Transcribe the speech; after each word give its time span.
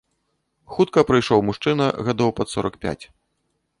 Хутка 0.77 1.03
прыйшоў 1.11 1.39
мужчына 1.49 1.85
гадоў 2.11 2.35
пад 2.41 2.47
сорак 2.53 2.81
пяць. 2.87 3.01